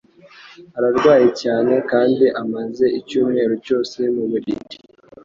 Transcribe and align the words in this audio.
Ararwaye 0.77 1.27
cyane 1.41 1.73
kandi 1.91 2.25
amaze 2.41 2.85
icyumweru 2.99 3.53
cyose 3.65 3.97
mu 4.15 4.23
buriri 4.31 4.77